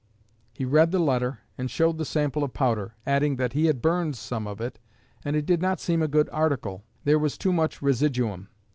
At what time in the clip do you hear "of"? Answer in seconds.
2.43-2.53, 4.47-4.59